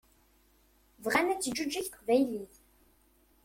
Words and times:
Bɣan 1.03 1.27
ad 1.33 1.39
teǧǧuǧeg 1.41 1.85
teqbaylit. 1.87 2.55